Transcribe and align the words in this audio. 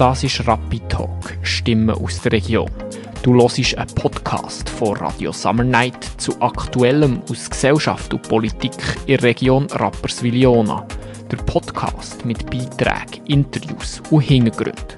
Das 0.00 0.24
ist 0.24 0.48
Rapid 0.48 0.88
Talk, 0.88 1.36
Stimmen 1.42 1.90
aus 1.90 2.22
der 2.22 2.32
Region. 2.32 2.70
Du 3.22 3.34
hörst 3.34 3.76
einen 3.76 3.94
Podcast 3.94 4.66
von 4.66 4.96
Radio 4.96 5.30
Summer 5.30 5.62
Night 5.62 6.02
zu 6.16 6.40
Aktuellem 6.40 7.20
aus 7.28 7.50
Gesellschaft 7.50 8.14
und 8.14 8.26
Politik 8.26 8.72
in 9.00 9.18
der 9.18 9.24
Region 9.24 9.66
Rapperswil-Jona. 9.66 10.88
Der 11.30 11.36
Podcast 11.36 12.24
mit 12.24 12.50
Beiträgen, 12.50 13.26
Interviews 13.26 14.00
und 14.10 14.22
Hintergründen. 14.22 14.96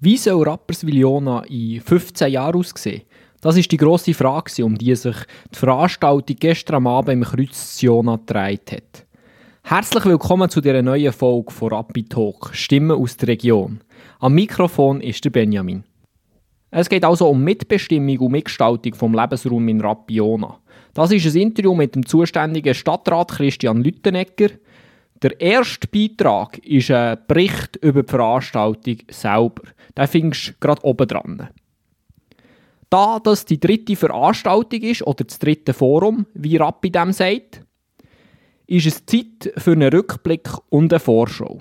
Wie 0.00 0.16
soll 0.16 0.42
Rapperswil-Jona 0.42 1.42
in 1.42 1.82
15 1.82 2.32
Jahren 2.32 2.58
aussehen? 2.58 3.02
Das 3.42 3.58
ist 3.58 3.70
die 3.70 3.76
grosse 3.76 4.14
Frage, 4.14 4.64
um 4.64 4.78
die 4.78 4.94
sich 4.96 5.16
die 5.52 5.58
Veranstaltung 5.58 6.36
gestern 6.40 6.86
Abend 6.86 7.12
im 7.12 7.22
Kreuz 7.22 7.82
Jona 7.82 8.16
gedreht 8.16 8.72
hat. 8.72 9.05
Herzlich 9.68 10.04
willkommen 10.04 10.48
zu 10.48 10.60
dieser 10.60 10.80
neuen 10.80 11.12
Folge 11.12 11.50
von 11.50 11.72
Rapid 11.72 12.10
Talk, 12.10 12.50
Stimmen 12.52 12.96
aus 12.96 13.16
der 13.16 13.30
Region. 13.30 13.80
Am 14.20 14.32
Mikrofon 14.32 15.00
ist 15.00 15.24
der 15.24 15.30
Benjamin. 15.30 15.82
Es 16.70 16.88
geht 16.88 17.04
also 17.04 17.28
um 17.28 17.42
Mitbestimmung 17.42 18.16
und 18.20 18.30
Mitgestaltung 18.30 18.94
vom 18.94 19.12
Lebensraum 19.12 19.66
in 19.66 19.80
Rapiona. 19.80 20.60
Das 20.94 21.10
ist 21.10 21.26
ein 21.26 21.42
Interview 21.42 21.74
mit 21.74 21.96
dem 21.96 22.06
zuständigen 22.06 22.76
Stadtrat 22.76 23.32
Christian 23.32 23.82
Lüttenegger. 23.82 24.50
Der 25.20 25.40
erste 25.40 25.88
Beitrag 25.88 26.58
ist 26.58 26.92
ein 26.92 27.18
Bericht 27.26 27.74
über 27.82 28.04
die 28.04 28.08
Veranstaltung 28.08 28.98
selber. 29.10 29.62
Den 29.98 30.06
findest 30.06 30.46
du 30.46 30.52
gerade 30.60 30.84
oben 30.84 31.08
dran. 31.08 31.48
Da 32.88 33.18
das 33.18 33.44
die 33.44 33.58
dritte 33.58 33.96
Veranstaltung 33.96 34.82
ist, 34.82 35.04
oder 35.04 35.24
das 35.24 35.40
dritte 35.40 35.74
Forum, 35.74 36.26
wie 36.34 36.56
Rappi 36.56 36.92
dem 36.92 37.10
sagt, 37.10 37.65
ist 38.66 38.86
es 38.86 39.06
Zeit 39.06 39.52
für 39.56 39.72
einen 39.72 39.92
Rückblick 39.92 40.48
und 40.70 40.92
eine 40.92 41.00
Vorschau. 41.00 41.60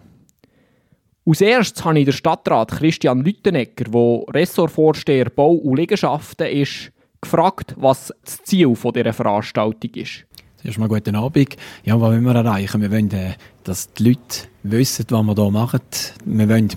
Als 1.27 1.41
erstes 1.41 1.83
habe 1.83 1.99
ich 1.99 2.05
den 2.05 2.13
Stadtrat 2.13 2.71
Christian 2.71 3.21
Lüttenegger, 3.21 3.85
der 3.85 4.23
Ressortvorsteher 4.33 5.29
Bau 5.29 5.53
und 5.53 5.77
Liegenschaften 5.77 6.47
ist, 6.47 6.91
gefragt, 7.21 7.73
was 7.77 8.13
das 8.23 8.43
Ziel 8.43 8.73
dieser 8.73 9.13
Veranstaltung 9.13 9.91
ist. 9.95 10.25
Erstmal 10.63 10.87
guten 10.87 11.15
Abend. 11.15 11.57
Ja, 11.83 11.99
was 11.99 12.09
wollen 12.09 12.23
wir 12.23 12.35
erreichen? 12.35 12.81
Wir 12.81 12.91
wollen, 12.91 13.11
äh, 13.11 13.33
dass 13.63 13.93
die 13.93 14.09
Leute 14.09 14.47
wissen, 14.63 15.05
was 15.09 15.25
wir 15.25 15.35
hier 15.35 15.51
machen. 15.51 15.81
Wir 16.25 16.49
wollen 16.49 16.69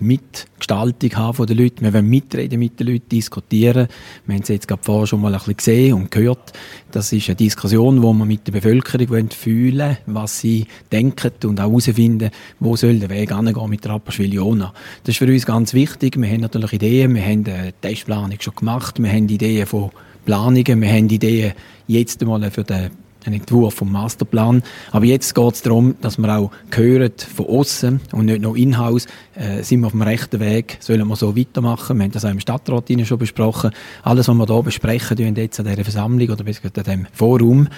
Mitgestaltung 0.69 1.17
haben 1.17 1.35
von 1.35 1.47
den. 1.47 1.59
Wir 1.59 1.95
wollen 1.95 2.09
mitreden 2.09 2.59
mit 2.59 2.79
den 2.79 2.89
Leuten, 2.89 3.09
diskutieren. 3.09 3.89
Wir 4.27 4.35
haben 4.35 4.43
es 4.43 4.49
jetzt 4.49 4.69
gerade 4.69 4.83
vorher 4.83 5.07
schon 5.07 5.21
mal 5.21 5.33
ein 5.33 5.39
bisschen 5.39 5.57
gesehen 5.57 5.95
und 5.95 6.11
gehört. 6.11 6.53
Das 6.93 7.13
ist 7.13 7.29
eine 7.29 7.37
Diskussion, 7.37 8.03
wo 8.03 8.13
wir 8.13 8.25
mit 8.25 8.47
der 8.47 8.53
Bevölkerung 8.53 9.31
fühlen 9.31 9.97
was 10.07 10.41
sie 10.41 10.67
denken 10.93 11.33
und 11.45 11.61
auch 11.61 11.69
herausfinden, 11.69 12.31
wo 12.61 12.77
soll 12.77 12.99
der 12.99 13.11
Weg 13.11 13.33
angehen 13.33 13.71
mit 13.71 13.87
Rapperswil-Jona. 13.87 14.73
Das 15.05 15.15
ist 15.15 15.19
für 15.19 15.27
uns 15.27 15.47
ganz 15.47 15.75
wichtig. 15.75 16.21
Wir 16.21 16.29
haben 16.29 16.41
natürlich 16.41 16.73
Ideen. 16.75 17.15
Wir 17.15 17.23
haben 17.23 17.45
eine 17.47 17.73
Testplanung 17.81 18.41
schon 18.41 18.55
gemacht. 18.55 19.03
Wir 19.03 19.11
haben 19.11 19.29
Ideen 19.29 19.67
von 19.67 19.91
Planungen. 20.25 20.81
Wir 20.81 20.89
haben 20.89 21.09
Ideen 21.09 21.53
jetzt 21.87 22.21
einmal 22.23 22.51
für 22.51 22.65
den 22.65 22.91
ein 23.25 23.33
Entwurf 23.33 23.75
vom 23.75 23.93
Masterplan. 23.93 24.63
Aber 24.93 25.05
jetzt 25.05 25.35
geht 25.35 25.55
es 25.55 25.63
darum, 25.63 25.97
dass 26.01 26.19
wir 26.19 26.37
auch 26.37 26.51
hören 26.71 27.13
von 27.35 27.47
außen 27.47 28.01
und 28.13 28.27
nicht 28.27 28.43
nur 28.43 28.57
in-house, 28.57 29.07
äh, 29.35 29.63
sind 29.63 29.81
wir 29.81 29.87
auf 29.87 29.93
dem 29.93 30.03
rechten 30.03 30.41
Weg, 30.41 30.79
sollen 30.81 31.07
wir 31.07 31.17
so 31.17 31.37
weitermachen. 31.37 31.99
Wir 31.99 32.05
haben 32.05 32.13
das 32.13 32.25
auch 32.25 32.31
im 32.31 32.41
Stadtrat 32.41 32.85
schon 33.05 33.19
besprochen. 33.19 33.71
Alles, 34.03 34.29
was 34.29 34.35
wir 34.35 34.47
hier 34.47 34.63
besprechen, 34.63 35.19
wir 35.19 35.31
jetzt 35.31 35.61
an 35.61 35.67
dieser 35.67 35.85
Versammlung 35.85 36.29
oder 36.29 36.45
an 36.45 36.73
diesem 36.85 37.07
Forum, 37.13 37.69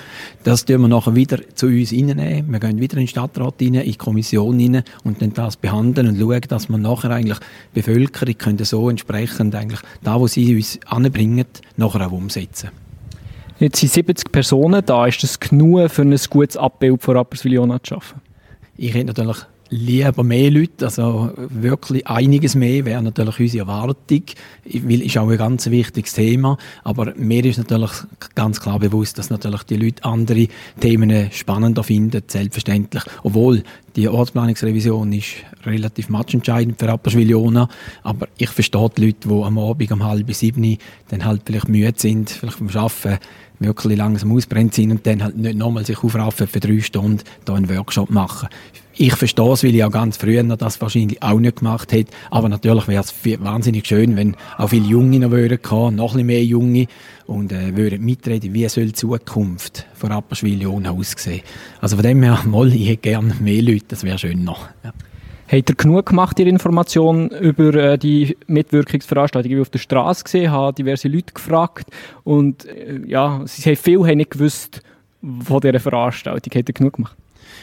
das 0.45 0.65
tun 0.65 0.83
wir 0.83 0.89
nachher 0.89 1.15
wieder 1.15 1.39
zu 1.55 1.67
uns 1.67 1.93
reinnehmen. 1.93 2.51
Wir 2.51 2.61
gehen 2.61 2.81
wieder 2.81 2.95
in 2.95 3.05
den 3.05 3.09
Stadtrat 3.09 3.55
rein, 3.61 3.75
in 3.75 3.83
die 3.83 3.97
Kommission 3.97 4.61
rein 4.61 4.83
und 5.05 5.23
dann 5.23 5.33
das 5.33 5.57
behandeln 5.57 6.09
und 6.09 6.19
schauen, 6.19 6.41
dass 6.49 6.69
wir 6.69 6.79
nachher 6.79 7.11
eigentlich 7.11 7.39
die 7.75 7.81
Bevölkerung 7.81 8.39
können 8.39 8.65
so 8.65 8.89
entsprechend 8.89 9.55
eigentlich 9.55 9.81
da, 10.03 10.21
wo 10.21 10.27
sie 10.27 10.55
uns 10.57 10.79
anbringen, 10.87 11.47
nachher 11.77 12.07
auch 12.07 12.13
umsetzen. 12.13 12.71
Jetzt 13.61 13.79
sind 13.79 13.93
70 13.93 14.33
Personen 14.33 14.83
da. 14.85 15.07
Ist 15.07 15.23
das 15.23 15.39
genug, 15.39 15.91
für 15.91 16.01
ein 16.01 16.17
gutes 16.31 16.57
Abbild 16.57 17.03
von 17.03 17.17
Rapperswil-Jona 17.19 17.83
zu 17.83 17.95
schaffen? 17.95 18.23
Ich 18.79 18.95
hätte 18.95 19.09
natürlich 19.09 19.37
lieber 19.69 20.25
mehr 20.25 20.51
Leute, 20.51 20.87
also 20.87 21.31
wirklich 21.37 22.07
einiges 22.07 22.57
mehr 22.57 22.85
wäre 22.85 23.03
natürlich 23.03 23.39
unsere 23.39 23.69
Erwartung, 23.69 24.23
weil 24.65 25.03
ist 25.03 25.17
auch 25.17 25.29
ein 25.29 25.39
ganz 25.39 25.71
wichtiges 25.71 26.15
Thema, 26.15 26.59
aber 26.83 27.13
mir 27.17 27.45
ist 27.45 27.59
natürlich 27.59 27.93
ganz 28.35 28.61
klar 28.61 28.81
bewusst, 28.81 29.19
dass 29.19 29.31
natürlich 29.31 29.63
die 29.65 29.77
Leute 29.77 30.05
andere 30.05 30.49
Themen 30.81 31.31
spannender 31.31 31.85
finden, 31.85 32.23
selbstverständlich, 32.27 33.05
obwohl 33.23 33.63
die 33.95 34.09
Ortsplanungsrevision 34.09 35.13
ist 35.13 35.35
relativ 35.65 36.09
matchentscheidend 36.09 36.81
für 36.81 36.89
Rapperswil-Jona, 36.89 37.69
aber 38.03 38.27
ich 38.39 38.51
verstehe 38.51 38.91
die 38.97 39.07
Leute, 39.07 39.29
die 39.29 39.43
am 39.43 39.59
Abend 39.59 39.93
um 39.93 40.05
halb 40.05 40.35
sieben 40.35 40.79
dann 41.09 41.25
halt 41.25 41.43
vielleicht 41.45 41.69
müde 41.69 41.93
sind, 41.97 42.29
vielleicht 42.29 42.59
vom 42.59 42.69
Arbeiten 42.71 43.21
wirklich 43.61 43.97
langsam 43.97 44.33
ausbrennt 44.33 44.75
sind 44.75 44.91
und 44.91 45.07
dann 45.07 45.23
halt 45.23 45.37
nicht 45.37 45.57
nochmal 45.57 45.87
sich 45.87 46.03
aufraffen 46.03 46.47
für 46.47 46.61
drei 46.61 46.81
Stunden 46.81 47.21
da 47.45 47.55
einen 47.55 47.69
Workshop 47.69 48.11
machen. 48.11 48.49
Ich 48.97 49.15
verstehe 49.15 49.53
es, 49.53 49.65
weil 49.65 49.75
ich 49.75 49.85
auch 49.85 49.91
ganz 49.91 50.19
früher 50.19 50.43
das 50.43 50.81
wahrscheinlich 50.81 51.23
auch 51.23 51.39
nicht 51.39 51.57
gemacht 51.57 51.93
hätte. 51.93 52.13
Aber 52.31 52.49
natürlich 52.49 52.87
wäre 52.87 53.03
es 53.03 53.15
wahnsinnig 53.41 53.87
schön, 53.87 54.17
wenn 54.17 54.37
auch 54.59 54.69
viele 54.69 54.87
Junge 54.87 55.21
noch 55.21 55.31
würden 55.31 55.63
kommen, 55.63 55.97
noch 55.97 56.13
ein 56.13 56.17
bisschen 56.17 56.27
mehr 56.27 56.45
Junge 56.45 56.87
und 57.27 57.53
äh, 57.53 57.77
würden 57.77 58.05
mitreden, 58.05 58.53
wie 58.53 58.69
soll 58.69 58.87
die 58.87 58.93
Zukunft 58.93 59.87
von 59.95 60.13
Rapperswil-Jona 60.13 60.91
aussehen. 60.91 61.43
Also 61.81 61.97
von 61.97 62.05
dem 62.05 62.23
her, 62.23 62.41
mal, 62.47 62.71
ich 62.75 62.89
hätte 62.89 63.03
gerne 63.03 63.35
mehr 63.41 63.63
Leute, 63.63 63.87
das 63.89 64.05
wäre 64.05 64.19
schön 64.19 64.45
noch. 64.45 64.69
Ja. 64.85 64.93
Habt 65.53 65.69
ihr 65.69 65.75
genug 65.75 66.07
gemacht, 66.07 66.39
Ihre 66.39 66.49
Informationen 66.49 67.29
über 67.31 67.75
äh, 67.75 67.99
die 67.99 68.37
Mitwirkungsveranstaltung? 68.47 69.51
Ich 69.51 69.61
auf 69.61 69.71
der 69.71 69.81
Straße 69.81 70.23
gesehen, 70.23 70.53
habe 70.53 70.73
diverse 70.73 71.09
Leute 71.09 71.35
gefragt 71.35 71.89
und 72.23 72.67
äh, 72.67 73.01
ja, 73.07 73.43
sie 73.47 73.69
haben 73.69 73.77
viel 73.77 73.99
haben 74.07 74.19
nicht 74.19 74.31
gewusst 74.31 74.81
von 75.43 75.61
dieser 75.61 75.81
Veranstaltung. 75.81 76.53
Habt 76.55 76.69
ihr 76.69 76.73
genug 76.75 76.95
gemacht? 76.95 77.17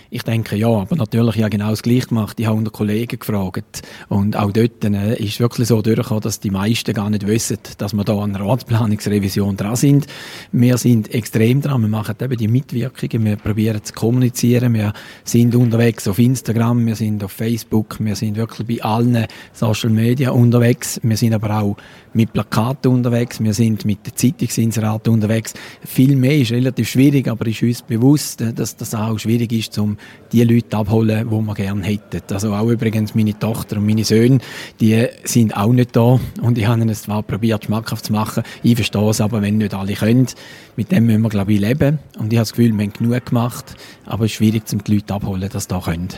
Ich 0.09 0.23
denke 0.23 0.55
ja, 0.55 0.69
aber 0.69 0.95
natürlich 0.95 1.35
ja 1.35 1.49
genau 1.49 1.69
das 1.69 1.83
Gleiche 1.83 2.07
gemacht. 2.07 2.39
Ich 2.39 2.45
habe 2.45 2.57
unter 2.57 2.71
Kollegen 2.71 3.19
gefragt 3.19 3.81
und 4.07 4.37
auch 4.37 4.51
dort 4.51 4.83
äh, 4.85 5.15
ist 5.21 5.39
wirklich 5.39 5.67
so 5.67 5.81
durchgekommen, 5.81 6.21
dass 6.21 6.39
die 6.39 6.49
meisten 6.49 6.93
gar 6.93 7.09
nicht 7.09 7.27
wissen, 7.27 7.57
dass 7.77 7.93
wir 7.93 8.03
da 8.03 8.17
an 8.19 8.35
einer 8.35 8.45
Ortsplanungsrevision 8.45 9.57
dran 9.57 9.75
sind. 9.75 10.07
Wir 10.51 10.77
sind 10.77 11.13
extrem 11.13 11.61
dran. 11.61 11.81
Wir 11.81 11.89
machen 11.89 12.15
eben 12.21 12.37
die 12.37 12.47
Mitwirkungen. 12.47 13.25
Wir 13.25 13.35
probieren 13.35 13.83
zu 13.83 13.93
kommunizieren. 13.93 14.73
Wir 14.73 14.93
sind 15.23 15.55
unterwegs 15.55 16.07
auf 16.07 16.19
Instagram, 16.19 16.85
wir 16.85 16.95
sind 16.95 17.23
auf 17.23 17.31
Facebook, 17.31 17.97
wir 17.99 18.15
sind 18.15 18.37
wirklich 18.37 18.79
bei 18.79 18.83
allen 18.83 19.27
Social 19.53 19.89
Media 19.89 20.31
unterwegs. 20.31 20.99
Wir 21.03 21.17
sind 21.17 21.33
aber 21.33 21.61
auch 21.61 21.77
mit 22.13 22.33
Plakaten 22.33 22.91
unterwegs, 22.91 23.39
wir 23.39 23.53
sind 23.53 23.85
mit 23.85 24.05
den 24.05 24.15
Zeitungsinseraten 24.15 25.13
unterwegs. 25.13 25.53
Viel 25.85 26.15
mehr 26.15 26.35
ist 26.35 26.51
relativ 26.51 26.89
schwierig, 26.89 27.27
aber 27.27 27.45
ist 27.47 27.61
uns 27.61 27.81
bewusst, 27.83 28.43
dass 28.55 28.75
das 28.75 28.95
auch 28.95 29.19
schwierig 29.19 29.51
ist, 29.53 29.66
um 29.77 29.97
die 30.31 30.43
Leute 30.43 30.77
abholen, 30.77 31.29
die 31.29 31.35
wir 31.35 31.53
gerne 31.53 31.83
hätten. 31.83 32.21
Also 32.33 32.53
auch 32.53 32.67
übrigens 32.67 33.15
meine 33.15 33.37
Tochter 33.37 33.77
und 33.77 33.85
meine 33.85 34.03
Söhne, 34.03 34.39
die 34.79 35.07
sind 35.23 35.55
auch 35.55 35.71
nicht 35.71 35.95
da 35.95 36.19
und 36.41 36.57
ich 36.57 36.67
habe 36.67 36.81
ihnen 36.81 36.93
zwar 36.93 37.23
probiert, 37.23 37.65
schmackhaft 37.65 38.05
zu 38.05 38.13
machen. 38.13 38.43
Ich 38.63 38.75
verstehe 38.75 39.09
es 39.09 39.21
aber, 39.21 39.41
wenn 39.41 39.57
nicht 39.57 39.73
alle 39.73 39.93
können. 39.93 40.27
Mit 40.75 40.91
dem 40.91 41.05
müssen 41.05 41.21
wir, 41.21 41.29
glaube 41.29 41.53
ich, 41.53 41.59
leben. 41.59 41.99
Und 42.17 42.31
ich 42.31 42.37
habe 42.37 42.43
das 42.43 42.53
Gefühl, 42.53 42.73
wir 42.73 42.83
haben 42.83 42.93
genug 42.93 43.25
gemacht, 43.25 43.75
aber 44.05 44.25
es 44.25 44.31
ist 44.31 44.37
schwierig, 44.37 44.63
um 44.71 44.83
die 44.83 44.95
Leute 44.95 45.13
abholen, 45.13 45.49
dass 45.51 45.63
sie 45.63 45.69
da 45.69 45.79
können. 45.79 46.09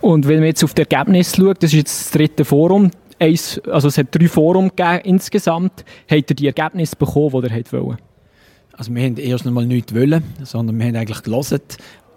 Und 0.00 0.26
wenn 0.26 0.38
man 0.38 0.46
jetzt 0.46 0.64
auf 0.64 0.74
die 0.74 0.82
Ergebnisse 0.82 1.36
schaut, 1.36 1.62
das 1.62 1.72
ist 1.72 1.76
jetzt 1.76 2.00
das 2.00 2.10
dritte 2.12 2.44
Forum, 2.44 2.90
eins, 3.18 3.60
also 3.70 3.88
es 3.88 3.98
hat 3.98 4.08
drei 4.12 4.28
Foren 4.28 4.70
gegeben 4.74 5.00
insgesamt. 5.04 5.84
Habt 6.10 6.30
ihr 6.30 6.36
die 6.36 6.46
Ergebnisse 6.46 6.96
bekommen, 6.96 7.42
die 7.42 7.54
ihr 7.54 7.72
wollt? 7.72 7.98
Also 8.72 8.94
wir 8.94 9.04
haben 9.04 9.16
erst 9.18 9.46
einmal 9.46 9.66
nichts 9.66 9.94
wollen, 9.94 10.22
sondern 10.42 10.78
wir 10.78 10.86
haben 10.86 10.96
eigentlich 10.96 11.22
gelesen, 11.22 11.60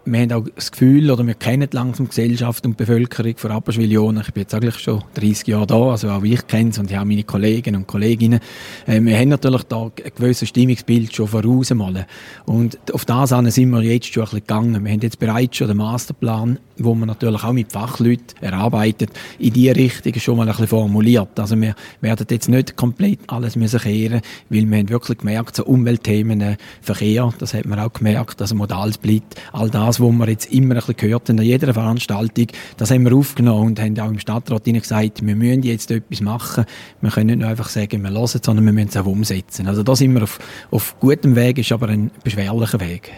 wir 0.05 0.19
haben 0.19 0.31
auch 0.33 0.45
das 0.55 0.71
Gefühl, 0.71 1.09
oder 1.09 1.25
wir 1.25 1.33
kennen 1.33 1.69
langsam 1.71 2.07
die 2.07 2.09
Gesellschaft 2.09 2.65
und 2.65 2.73
die 2.73 2.83
Bevölkerung 2.83 3.37
von 3.37 3.51
Rapperswil-Jona. 3.51 4.21
Ich 4.21 4.33
bin 4.33 4.41
jetzt 4.41 4.53
eigentlich 4.53 4.79
schon 4.79 5.01
30 5.13 5.47
Jahre 5.47 5.67
da, 5.67 5.91
also 5.91 6.09
auch 6.09 6.23
ich 6.23 6.45
kenne 6.45 6.71
es 6.71 6.77
und 6.77 6.91
ich 6.91 6.97
habe 6.97 7.07
meine 7.07 7.23
Kollegen 7.23 7.75
und 7.75 7.87
Kolleginnen. 7.87 8.41
Äh, 8.85 8.99
wir 9.01 9.17
haben 9.17 9.29
natürlich 9.29 9.63
da 9.63 9.83
ein 9.83 9.91
gewisses 10.15 10.49
Stimmungsbild 10.49 11.15
schon 11.15 11.27
vorausmalen. 11.27 12.05
Und 12.45 12.77
auf 12.93 13.05
das 13.05 13.29
sind 13.29 13.69
wir 13.69 13.81
jetzt 13.81 14.13
schon 14.13 14.23
ein 14.23 14.25
bisschen 14.25 14.39
gegangen. 14.41 14.83
Wir 14.83 14.91
haben 14.91 14.99
jetzt 14.99 15.19
bereits 15.19 15.55
schon 15.55 15.67
den 15.67 15.77
Masterplan, 15.77 16.59
wo 16.77 16.95
man 16.95 17.07
natürlich 17.07 17.43
auch 17.43 17.53
mit 17.53 17.71
Fachleuten 17.71 18.35
erarbeitet, 18.41 19.11
in 19.39 19.53
die 19.53 19.69
Richtung 19.69 20.13
schon 20.15 20.37
mal 20.37 20.43
ein 20.43 20.49
bisschen 20.49 20.67
formuliert. 20.67 21.39
Also 21.39 21.59
wir 21.59 21.75
werden 22.01 22.27
jetzt 22.29 22.49
nicht 22.49 22.75
komplett 22.75 23.19
alles 23.27 23.55
müssen 23.55 23.79
kehren, 23.79 24.21
weil 24.49 24.69
wir 24.69 24.77
haben 24.79 24.89
wirklich 24.89 25.19
gemerkt, 25.19 25.55
so 25.55 25.63
Umweltthemen, 25.63 26.41
äh, 26.41 26.57
Verkehr, 26.81 27.33
das 27.37 27.53
hat 27.53 27.65
man 27.65 27.79
auch 27.79 27.93
gemerkt, 27.93 28.41
also 28.41 28.55
Modalsplit, 28.55 29.23
all 29.53 29.69
das 29.69 29.92
das, 29.93 29.99
was 29.99 30.11
wir 30.11 30.29
jetzt 30.29 30.51
immer 30.51 30.75
ein 30.75 30.79
bisschen 30.79 30.95
gehört 30.95 31.29
haben, 31.29 31.39
an 31.39 31.45
jeder 31.45 31.73
Veranstaltung, 31.73 32.47
das 32.77 32.91
haben 32.91 33.05
wir 33.05 33.15
aufgenommen 33.15 33.67
und 33.67 33.79
haben 33.79 33.99
auch 33.99 34.09
im 34.09 34.19
Stadtrat 34.19 34.63
gesagt, 34.63 35.25
wir 35.25 35.35
müssen 35.35 35.63
jetzt 35.63 35.91
etwas 35.91 36.21
machen. 36.21 36.65
Wir 37.01 37.11
können 37.11 37.27
nicht 37.27 37.39
nur 37.39 37.49
einfach 37.49 37.69
sagen, 37.69 38.01
wir 38.01 38.09
hören 38.09 38.23
es, 38.23 38.39
sondern 38.43 38.65
wir 38.65 38.73
müssen 38.73 38.89
es 38.89 38.97
auch 38.97 39.05
umsetzen. 39.05 39.67
Also 39.67 39.83
da 39.83 39.95
sind 39.95 40.13
wir 40.13 40.23
auf, 40.23 40.39
auf 40.71 40.99
gutem 40.99 41.35
Weg, 41.35 41.59
ist 41.59 41.71
aber 41.71 41.89
ein 41.89 42.09
beschwerlicher 42.23 42.79
Weg. 42.79 43.11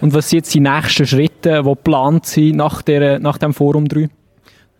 Und 0.00 0.14
was 0.14 0.30
sind 0.30 0.38
jetzt 0.38 0.54
die 0.54 0.60
nächsten 0.60 1.06
Schritte, 1.06 1.62
die 1.62 1.68
geplant 1.68 2.24
sind 2.24 2.56
nach, 2.56 2.82
der, 2.82 3.18
nach 3.18 3.36
dem 3.36 3.52
Forum 3.52 3.86
3? 3.86 4.08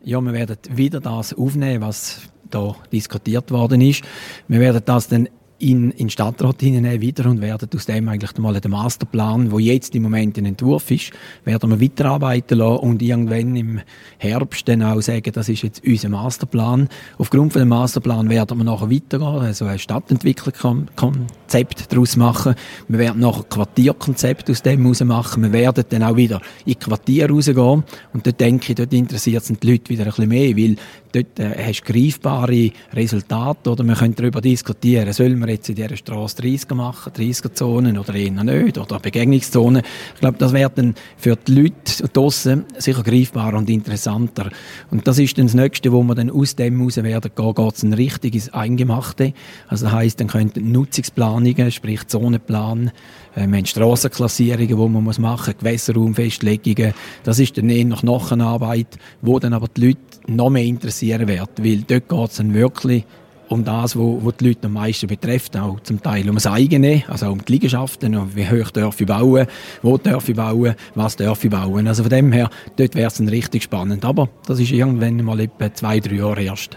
Ja, 0.05 0.21
wir 0.21 0.33
werden 0.33 0.57
wieder 0.71 1.01
das 1.01 1.35
aufnehmen, 1.35 1.83
was 1.83 2.23
da 2.49 2.75
diskutiert 2.93 3.51
worden 3.51 3.81
ist. 3.83 4.03
Wir 4.47 4.61
werden 4.61 4.81
das 4.85 5.09
dann 5.09 5.29
in, 5.59 5.91
in 5.93 6.09
Stadtrat 6.09 6.61
hineinnehmen 6.61 7.01
wieder 7.01 7.29
und 7.29 7.41
werden 7.41 7.69
aus 7.75 7.87
dem 7.87 8.09
eigentlich 8.09 8.39
mal 8.39 8.61
den 8.61 8.71
Masterplan, 8.71 9.51
wo 9.51 9.59
jetzt 9.59 9.97
im 9.97 10.05
Moment 10.05 10.39
ein 10.39 10.47
Entwurf 10.47 10.89
ist, 10.93 11.11
werden 11.45 11.71
wir 11.71 11.81
weiterarbeiten 11.81 12.59
lassen 12.59 12.79
und 12.79 13.03
irgendwann 13.03 13.57
im 13.57 13.81
Herbst 14.19 14.69
dann 14.69 14.83
auch 14.83 15.01
sagen, 15.01 15.33
das 15.33 15.49
ist 15.49 15.63
jetzt 15.63 15.85
unser 15.85 16.11
Masterplan. 16.11 16.89
Aufgrund 17.19 17.53
von 17.53 17.59
dem 17.61 17.71
Masterplan 17.71 18.31
werden 18.31 18.59
wir 18.59 18.65
nachher 18.65 18.89
weitergehen, 18.91 19.29
also 19.29 19.65
ein 19.65 19.81
Stadtentwicklungskonzept 19.81 21.93
daraus 21.93 22.17
machen. 22.17 22.55
Wir 22.87 23.01
werden 23.01 23.21
nachher 23.21 23.43
Quartierkonzept 23.43 24.49
aus 24.51 24.63
dem 24.63 24.83
heraus 24.83 25.03
machen. 25.03 25.43
Wir 25.43 25.53
werden 25.53 25.85
dann 25.89 26.05
auch 26.05 26.15
wieder 26.15 26.41
in 26.67 26.79
Quartier 26.79 27.29
rausgehen 27.31 27.83
und 28.13 28.27
dort 28.27 28.41
denke 28.41 28.73
ich, 28.73 28.77
dort 28.77 28.93
interessiert 28.93 29.43
es 29.43 29.53
die 29.59 29.71
Leute 29.71 29.91
wieder 29.91 30.05
ein 30.05 30.11
bisschen 30.11 30.29
mehr, 30.29 30.57
weil 30.57 30.77
dort 31.13 31.39
äh, 31.39 31.55
hast 31.67 31.83
du 31.87 31.93
greifbare 31.93 32.71
Resultate 32.93 33.71
oder 33.71 33.85
wir 33.85 33.95
können 33.95 34.15
darüber 34.15 34.41
diskutieren, 34.41 35.13
sollen 35.13 35.39
wir 35.39 35.49
jetzt 35.49 35.69
in 35.69 35.75
dieser 35.75 35.97
Straße 35.97 36.37
30 36.43 36.71
machen, 36.71 37.13
30er 37.13 37.53
Zonen 37.55 37.99
oder 37.99 38.15
eher 38.15 38.31
nicht 38.31 38.79
oder 38.79 38.99
Begegnungszonen. 38.99 39.83
Ich 40.15 40.21
glaube, 40.21 40.39
das 40.39 40.53
wäre 40.53 40.71
dann 40.75 40.95
für 41.17 41.37
die 41.37 41.63
Leute 41.63 42.09
draussen 42.13 42.65
sicher 42.79 43.03
greifbarer 43.03 43.59
und 43.59 43.71
interessanter. 43.71 44.51
Und 44.91 45.07
das 45.07 45.19
ist 45.19 45.39
dann 45.39 45.47
das 45.47 45.55
Nächste, 45.55 45.93
wo 45.93 46.03
wir 46.03 46.15
dann 46.15 46.31
aus 46.31 46.57
dem 46.57 46.79
heraus 46.79 46.97
werden 46.97 47.31
gehen, 47.35 47.55
geht 47.55 47.75
es 47.75 47.83
ein 47.83 47.93
richtiges 47.93 48.53
Eingemachte. 48.55 49.33
Also 49.69 49.87
das 49.87 49.95
heisst, 49.95 50.21
dann 50.21 50.29
könnten 50.29 50.73
Nutzungsplanungen, 50.73 51.71
sprich 51.71 52.07
Zonenplan, 52.07 52.93
äh, 53.35 53.47
wir 53.47 53.59
haben 53.59 53.67
Strassenklassierungen, 53.67 54.69
die 54.69 54.75
man 54.75 55.05
muss 55.05 55.19
machen 55.19 55.55
muss, 55.55 55.61
Gewässerraumfestlegungen. 55.61 56.95
Das 57.25 57.39
ist 57.39 57.57
dann 57.57 57.71
eher 57.71 57.85
noch 57.85 58.03
Nacharbeit, 58.03 58.99
wo 59.23 59.39
dann 59.39 59.53
aber 59.53 59.69
die 59.69 59.89
Leute 59.89 60.01
noch 60.27 60.51
mehr 60.51 60.65
interessieren 61.03 61.29
wird, 61.29 61.51
weil 61.59 61.83
dort 61.87 62.09
geht 62.09 62.31
es 62.31 62.55
wirklich 62.55 63.05
um 63.49 63.65
das, 63.65 63.97
wo 63.97 64.31
die 64.31 64.49
Leute 64.49 64.67
am 64.67 64.75
meisten 64.75 65.07
betrifft, 65.07 65.57
auch 65.57 65.81
zum 65.81 66.03
Teil 66.03 66.29
um 66.29 66.35
das 66.35 66.47
eigene, 66.47 67.03
also 67.09 67.31
um 67.31 67.43
die 67.43 67.53
Liegenschaften, 67.53 68.15
wie 68.35 68.47
hoch 68.47 68.71
darf 68.71 69.01
ich 69.01 69.07
bauen, 69.07 69.47
wo 69.81 69.97
darf 69.97 70.29
ich 70.29 70.37
bauen, 70.37 70.75
was 70.95 71.17
darf 71.17 71.43
ich 71.45 71.51
bauen. 71.51 71.89
Also 71.89 72.03
von 72.03 72.11
dem 72.11 72.31
her, 72.31 72.51
dort 72.77 72.95
wäre 72.95 73.09
es 73.09 73.21
richtig 73.21 73.63
spannend. 73.63 74.05
Aber 74.05 74.29
das 74.47 74.61
ist 74.61 74.71
irgendwann 74.71 75.25
mal 75.25 75.41
etwa 75.41 75.73
zwei, 75.73 75.99
drei 75.99 76.17
Jahre 76.17 76.43
erst. 76.43 76.77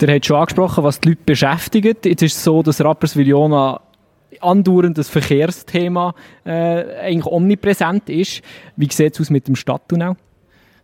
Der 0.00 0.14
hat 0.14 0.24
schon 0.24 0.36
angesprochen, 0.36 0.84
was 0.84 1.00
die 1.00 1.10
Leute 1.10 1.20
beschäftigt. 1.26 2.06
Jetzt 2.06 2.22
ist 2.22 2.36
es 2.36 2.44
so, 2.44 2.62
dass 2.62 2.82
Rapperswil-Jona 2.82 3.80
andauerndes 4.40 5.08
Verkehrsthema 5.10 6.14
äh, 6.44 6.50
eigentlich 6.50 7.26
omnipräsent 7.26 8.08
ist. 8.08 8.42
Wie 8.76 8.88
sieht 8.90 9.14
es 9.14 9.20
aus 9.20 9.30
mit 9.30 9.46
dem 9.48 9.54
Stadttunnel? 9.54 10.16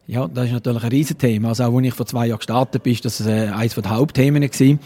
Ja, 0.07 0.27
das 0.27 0.47
ist 0.47 0.53
natürlich 0.53 0.83
ein 0.83 0.91
Riesenthema. 0.91 1.49
Also 1.49 1.65
auch 1.65 1.77
als 1.77 1.87
ich 1.87 1.95
vor 1.95 2.07
zwei 2.07 2.27
Jahren 2.27 2.39
gestartet 2.39 2.83
bin, 2.83 2.97
das 3.03 3.21
äh, 3.25 3.49
eines 3.49 3.75
der 3.75 3.91
Hauptthemen. 3.91 4.43
Äh, 4.43 4.79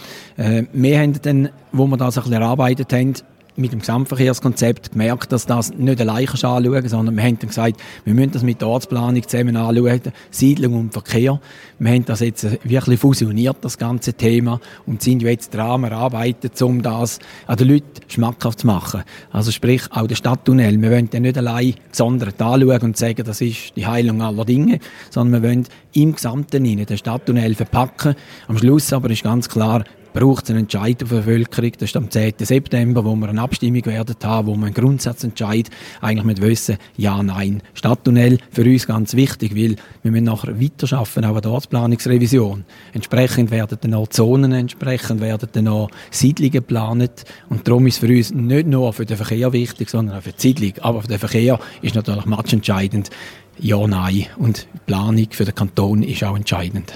wir 0.73 0.99
haben 0.99 1.23
dann, 1.23 1.49
wo 1.73 1.87
wir 1.87 1.97
das 1.97 2.19
ein 2.19 2.25
bisschen 2.25 2.43
erarbeitet 2.43 2.93
haben, 2.93 3.15
mit 3.57 3.73
dem 3.73 3.81
Gesamtverkehrskonzept 3.81 4.93
gemerkt, 4.93 5.31
dass 5.31 5.47
das 5.47 5.73
nicht 5.75 6.01
allein 6.01 6.29
anschauen 6.29 6.73
kann, 6.73 6.89
sondern 6.89 7.17
wir 7.17 7.23
haben 7.23 7.39
dann 7.39 7.49
gesagt, 7.49 7.81
wir 8.05 8.15
müssen 8.15 8.33
das 8.33 8.43
mit 8.43 8.61
der 8.61 8.69
Ortsplanung 8.69 9.23
zusammen 9.27 9.57
anschauen, 9.57 10.01
Siedlung 10.31 10.75
und 10.75 10.93
Verkehr. 10.93 11.41
Wir 11.79 11.93
haben 11.93 12.05
das 12.05 12.21
jetzt 12.21 12.47
wirklich 12.65 13.01
fusioniert, 13.01 13.59
das 13.61 13.79
ganze 13.79 14.15
Thema, 14.15 14.61
und 14.87 15.03
sind 15.03 15.23
jetzt 15.23 15.55
dran, 15.55 15.83
wir 15.83 15.93
arbeiten, 15.93 16.51
um 16.65 16.83
das 16.83 17.21
an 17.47 17.57
den 17.57 17.69
Leuten 17.69 18.03
schmackhaft 18.09 18.61
zu 18.61 18.67
machen. 18.67 19.03
Also 19.31 19.51
sprich, 19.51 19.83
auch 19.91 20.07
der 20.07 20.17
Stadttunnel. 20.17 20.81
Wir 20.81 20.91
wollen 20.91 21.11
den 21.11 21.23
nicht 21.23 21.39
allein 21.39 21.75
gesondert 21.91 22.41
anschauen 22.41 22.83
und 22.83 22.97
sagen, 22.97 23.25
das 23.25 23.41
ist 23.41 23.77
die 23.77 23.87
Heilung 23.87 24.23
aller 24.23 24.45
Dinge, 24.45 24.81
sondern 25.11 25.43
wir 25.43 25.49
wollen 25.49 25.67
im 25.93 26.15
Gesamten 26.15 26.65
den 26.65 26.99
Stadttunnel 26.99 27.55
verpacken. 27.55 28.17
Am 28.49 28.59
Schluss 28.59 28.93
aber 28.93 29.11
ist 29.11 29.23
ganz 29.23 29.49
klar, 29.49 29.85
braucht 30.15 30.45
es 30.45 30.51
einen 30.51 30.61
Entscheid 30.61 30.99
der 31.01 31.07
Bevölkerung. 31.07 31.73
Das 31.73 31.91
ist 31.91 31.97
am 31.97 32.11
10. 32.11 32.35
September, 32.39 33.05
wo 33.05 33.15
wir 33.17 33.29
eine 33.29 33.43
Abstimmung 33.43 33.85
werden 33.85 34.17
haben, 34.23 34.47
wo 34.47 34.55
wir 34.55 34.67
einen 34.67 34.75
Grundsatzentscheid 34.75 35.69
eigentlich 36.01 36.25
mit 36.25 36.41
wissen, 36.41 36.79
ja, 36.97 37.23
nein. 37.23 37.63
Stadttunnel 37.75 38.39
für 38.51 38.63
uns 38.63 38.87
ganz 38.87 39.15
wichtig, 39.15 39.55
weil 39.55 39.77
wir 40.03 40.11
müssen 40.13 40.25
nachher 40.25 40.61
weiterarbeiten, 40.61 41.25
auch 41.25 41.41
der 41.41 41.51
Ortsplanungsrevision. 41.51 42.65
Entsprechend 42.93 43.51
werden 43.51 43.77
dann 43.81 43.95
auch 43.95 44.09
Zonen, 44.09 44.53
entsprechend 44.53 45.21
werden 45.21 45.49
dann 45.53 45.69
auch 45.69 45.91
Siedlungen 46.11 46.53
geplant. 46.53 47.25
Und 47.51 47.67
darum 47.67 47.87
ist 47.89 47.99
für 47.99 48.09
uns 48.09 48.33
nicht 48.33 48.69
nur 48.69 48.93
für 48.93 49.05
den 49.05 49.17
Verkehr 49.17 49.53
wichtig, 49.53 49.91
sondern 49.91 50.17
auch 50.17 50.23
für 50.23 50.33
die 50.33 50.41
Siedlung. 50.41 50.73
Aber 50.81 51.03
für 51.03 51.09
den 51.09 51.19
Verkehr 51.19 51.59
ist 51.83 51.97
natürlich 51.97 52.25
matchentscheidend, 52.25 53.11
ja, 53.59 53.85
nein. 53.87 54.27
Und 54.37 54.69
die 54.73 54.79
Planung 54.87 55.27
für 55.31 55.45
den 55.45 55.55
Kanton 55.55 56.05
ist 56.05 56.23
auch 56.23 56.37
entscheidend. 56.37 56.93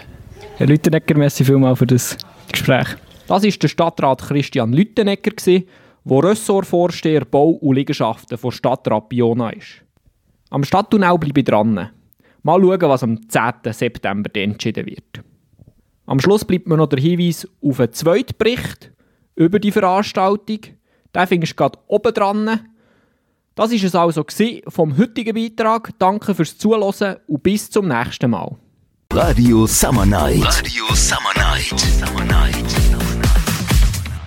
Herr 0.57 0.69
Lüttenegger, 0.69 1.17
merci 1.17 1.45
vielmals 1.45 1.79
für 1.79 1.87
das 1.87 2.17
Gespräch. 2.51 2.97
Das 3.29 3.45
ist 3.45 3.63
der 3.63 3.69
Stadtrat 3.69 4.23
Christian 4.23 4.73
Lüttenegger, 4.73 5.33
der 5.37 5.65
Ressortvorsteher 6.07 7.27
Bau 7.27 7.51
und 7.51 7.77
Liegenschaften 7.77 8.39
von 8.39 8.51
Stadtrat 8.51 9.11
Biona 9.11 9.51
ist. 9.51 9.85
Am 10.49 10.65
Stadttunnel 10.65 11.19
bleibe 11.19 11.41
ich 11.41 11.45
dran. 11.45 11.91
Mal 12.43 12.61
schauen, 12.63 12.81
was 12.81 13.03
am 13.03 13.29
10. 13.29 13.71
September 13.71 14.31
entschieden 14.35 14.87
wird. 14.87 15.23
Am 16.07 16.21
Schluss 16.21 16.47
bleibt 16.47 16.69
mir 16.69 16.79
noch 16.79 16.87
der 16.87 17.01
Hinweis 17.01 17.47
auf 17.63 17.79
einen 17.79 17.93
zweiten 17.93 18.35
Bericht 18.39 18.93
über 19.35 19.59
die 19.59 19.73
Veranstaltung. 19.73 20.61
Den 21.15 21.27
findest 21.27 21.53
du 21.53 21.57
gerade 21.57 21.79
oben 21.87 22.15
dran. 22.15 22.61
Das 23.55 23.71
war 23.71 23.85
es 23.85 23.95
also 23.95 24.25
vom 24.69 24.97
heutigen 24.97 25.35
Beitrag. 25.35 25.91
Danke 25.99 26.35
fürs 26.35 26.57
Zuhören 26.57 27.17
und 27.27 27.43
bis 27.43 27.71
zum 27.71 27.89
nächsten 27.89 28.31
Mal. 28.31 28.57
Radio 29.13 29.67
Summer 29.67 30.07
Night. 30.07 30.47
Radio 30.47 30.87
Summer 30.95 31.35
Night. 31.37 32.88